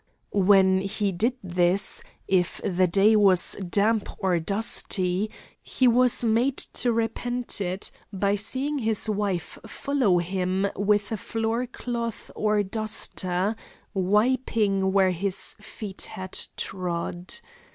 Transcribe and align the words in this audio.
When 0.33 0.79
he 0.79 1.11
did 1.11 1.35
this, 1.43 2.01
if 2.27 2.59
the 2.63 2.87
day 2.87 3.15
was 3.15 3.55
damp 3.57 4.09
or 4.17 4.39
dusty, 4.39 5.29
he 5.61 5.87
was 5.87 6.23
made 6.23 6.57
to 6.57 6.91
repent 6.91 7.61
it 7.61 7.91
by 8.11 8.33
seeing 8.33 8.79
his 8.79 9.07
wife 9.07 9.59
follow 9.67 10.17
him 10.17 10.65
with 10.75 11.11
a 11.11 11.17
floor 11.17 11.67
cloth 11.67 12.31
or 12.35 12.63
duster, 12.63 13.55
wiping 13.93 14.91
where 14.91 15.11
his 15.11 15.53
feet 15.59 16.01
had 16.05 16.31
trod. 16.57 17.35